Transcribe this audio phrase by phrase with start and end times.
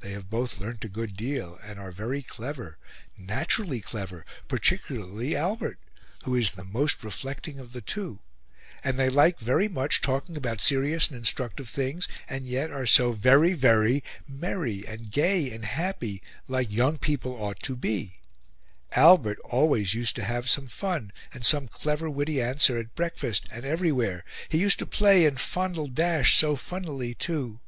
[0.00, 2.76] They have both learnt a good deal, and are very clever,
[3.16, 5.78] naturally clever, particularly Albert,
[6.24, 8.20] who is the most reflecting of the two,
[8.84, 13.12] and they like very much talking about serious and instructive things and yet are so
[13.12, 18.16] VERY VERY merry and gay and happy, like young people ought to be;
[18.92, 23.64] Albert always used to have some fun and some clever witty answer at breakfast and
[23.64, 27.60] everywhere; he used to play and fondle Dash so funnily too...